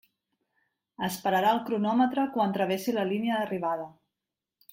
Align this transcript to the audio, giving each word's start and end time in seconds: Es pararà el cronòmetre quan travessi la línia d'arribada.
Es 1.07 1.17
pararà 1.25 1.51
el 1.57 1.61
cronòmetre 1.67 2.25
quan 2.39 2.57
travessi 2.57 2.97
la 2.97 3.05
línia 3.11 3.37
d'arribada. 3.37 3.87